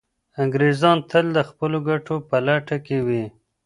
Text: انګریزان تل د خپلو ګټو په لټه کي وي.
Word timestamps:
انګریزان 0.41 0.97
تل 1.11 1.25
د 1.37 1.39
خپلو 1.49 1.77
ګټو 1.89 2.15
په 2.29 2.37
لټه 2.47 2.77
کي 2.85 2.97
وي. 3.07 3.23